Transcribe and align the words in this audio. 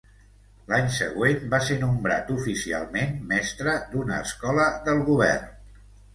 L'any 0.69 0.87
següent 0.95 1.43
va 1.51 1.59
ser 1.65 1.77
nombrat 1.83 2.31
oficialment 2.37 3.13
mestre 3.35 3.77
d'una 3.93 4.19
escola 4.31 4.67
del 4.91 5.07
govern. 5.13 5.49